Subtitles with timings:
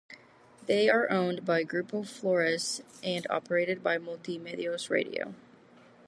[0.65, 5.35] They are owned by Grupo Flores and operated by Multimedios Radio.